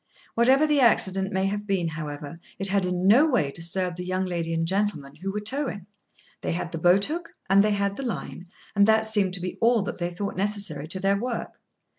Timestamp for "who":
5.17-5.31